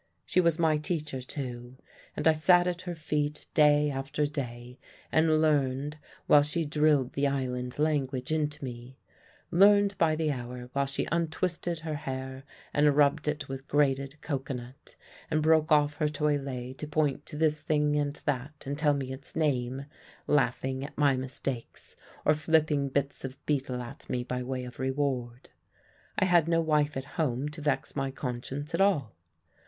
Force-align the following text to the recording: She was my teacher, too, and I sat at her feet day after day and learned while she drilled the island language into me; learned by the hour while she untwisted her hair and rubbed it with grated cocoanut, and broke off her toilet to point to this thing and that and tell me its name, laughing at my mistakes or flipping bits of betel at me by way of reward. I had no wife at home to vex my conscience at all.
She 0.25 0.41
was 0.41 0.57
my 0.57 0.79
teacher, 0.79 1.21
too, 1.21 1.77
and 2.17 2.27
I 2.27 2.31
sat 2.31 2.65
at 2.65 2.81
her 2.89 2.95
feet 2.95 3.45
day 3.53 3.91
after 3.91 4.25
day 4.25 4.79
and 5.11 5.39
learned 5.39 5.99
while 6.25 6.41
she 6.41 6.65
drilled 6.65 7.13
the 7.13 7.27
island 7.27 7.77
language 7.77 8.31
into 8.31 8.63
me; 8.65 8.97
learned 9.51 9.95
by 9.99 10.15
the 10.15 10.31
hour 10.31 10.71
while 10.73 10.87
she 10.87 11.07
untwisted 11.11 11.77
her 11.81 11.93
hair 11.93 12.43
and 12.73 12.95
rubbed 12.97 13.27
it 13.27 13.47
with 13.47 13.67
grated 13.67 14.19
cocoanut, 14.23 14.95
and 15.29 15.43
broke 15.43 15.71
off 15.71 15.97
her 15.97 16.09
toilet 16.09 16.79
to 16.79 16.87
point 16.87 17.23
to 17.27 17.37
this 17.37 17.61
thing 17.61 17.95
and 17.95 18.21
that 18.25 18.63
and 18.65 18.79
tell 18.79 18.95
me 18.95 19.13
its 19.13 19.35
name, 19.35 19.85
laughing 20.25 20.83
at 20.83 20.97
my 20.97 21.15
mistakes 21.15 21.95
or 22.25 22.33
flipping 22.33 22.89
bits 22.89 23.23
of 23.23 23.37
betel 23.45 23.83
at 23.83 24.09
me 24.09 24.23
by 24.23 24.41
way 24.41 24.65
of 24.65 24.79
reward. 24.79 25.49
I 26.17 26.25
had 26.25 26.47
no 26.47 26.59
wife 26.59 26.97
at 26.97 27.05
home 27.21 27.49
to 27.49 27.61
vex 27.61 27.95
my 27.95 28.09
conscience 28.09 28.73
at 28.73 28.81
all. 28.81 29.11